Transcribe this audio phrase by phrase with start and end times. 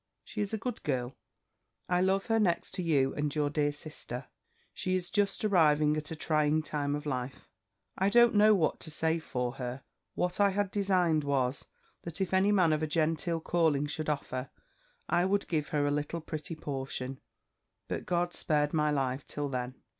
[0.23, 1.15] She is a good girl:
[1.87, 4.25] I love her next to you and your dear sister.
[4.73, 7.47] She is just arriving at a trying time of life.
[7.99, 9.83] I don't know what to say for her.
[10.15, 11.65] What I had designed was,
[12.01, 14.49] that if any man of a genteel calling should offer,
[15.07, 17.19] I would give her a little pretty portion,
[17.87, 19.75] had God spared my life till then.